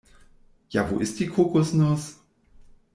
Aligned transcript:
Ja, 0.69 0.89
wo 0.89 0.97
ist 0.97 1.19
die 1.19 1.27
Kokosnuss? 1.27 2.23